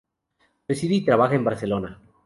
Reside 0.67 0.95
y 0.95 1.05
trabaja 1.05 1.35
en 1.35 1.43
Barcelona. 1.43 1.99